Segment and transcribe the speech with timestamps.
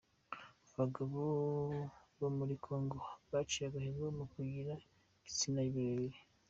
[0.71, 1.19] Abagabo
[2.19, 2.97] bo muri congo
[3.31, 4.73] baciye agahigo mu kugira
[5.19, 6.19] ibitsina birebire